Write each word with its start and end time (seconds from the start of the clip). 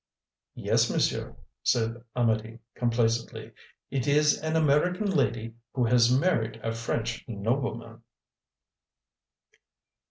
"Yes, 0.55 0.89
monsieur," 0.89 1.35
said 1.61 2.03
Amedee 2.15 2.57
complacently; 2.73 3.51
"it 3.91 4.07
is 4.07 4.41
an 4.41 4.55
American 4.55 5.11
lady 5.11 5.53
who 5.75 5.85
has 5.85 6.11
married 6.19 6.59
a 6.63 6.71
French 6.71 7.23
nobleman." 7.27 8.01